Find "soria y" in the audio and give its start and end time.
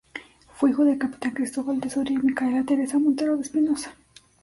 1.91-2.17